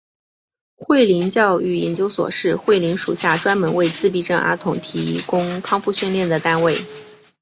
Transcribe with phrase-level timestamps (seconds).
[0.77, 6.75] 慧灵教育研究所是慧灵属下专门为自闭症儿童提供康复训练的单位。